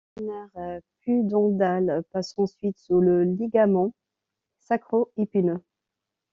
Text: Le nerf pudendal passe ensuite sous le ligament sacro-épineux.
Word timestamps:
Le 0.17 0.23
nerf 0.23 0.81
pudendal 1.03 2.03
passe 2.11 2.33
ensuite 2.35 2.79
sous 2.79 2.99
le 3.01 3.23
ligament 3.23 3.93
sacro-épineux. 4.59 5.61